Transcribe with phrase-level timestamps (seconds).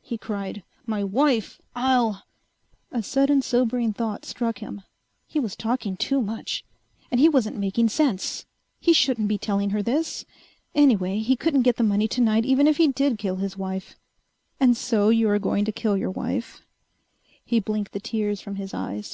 [0.00, 0.62] he cried.
[0.86, 1.60] "My wife!
[1.76, 2.22] I'll..."
[2.98, 4.80] A sudden sobering thought struck him.
[5.26, 6.64] He was talking too much.
[7.10, 8.46] And he wasn't making sense.
[8.80, 10.24] He shouldn't be telling her this.
[10.74, 13.94] Anyway, he couldn't get the money tonight even if he did kill his wife.
[14.58, 16.62] "And so you are going to kill your wife...."
[17.44, 19.10] He blinked the tears from his eyes.